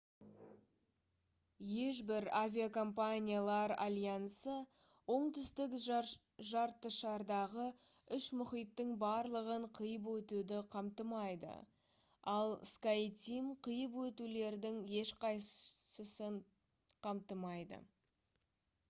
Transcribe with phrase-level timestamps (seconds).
[1.79, 4.53] ешбір авиакомпаниялар альянсы
[5.15, 5.75] оңтүстік
[6.51, 7.65] жартышардағы
[8.17, 11.53] үш мұхиттың барлығын қиып өтуді қамтымайды
[12.37, 16.41] ал skyteam қиып өтулердің ешқайсысын
[17.09, 17.83] қамтымайды